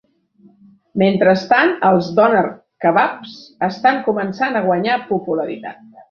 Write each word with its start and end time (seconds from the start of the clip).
Mentrestant, 1.01 1.73
els 1.89 2.07
Doner 2.19 2.41
kebabs 2.85 3.35
estan 3.67 3.99
començant 4.09 4.57
a 4.57 4.63
guanyar 4.69 4.97
popularitat. 5.11 5.85